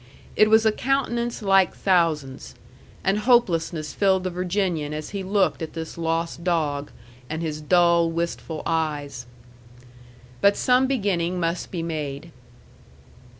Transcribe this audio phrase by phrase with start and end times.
[0.35, 2.55] It was a countenance like thousands;
[3.03, 6.89] and hopelessness filled the Virginian as he looked at this lost dog,
[7.29, 9.27] and his dull, wistful eyes.
[10.41, 12.31] But some beginning must be made.